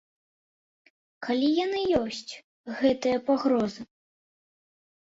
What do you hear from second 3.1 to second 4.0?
пагрозы.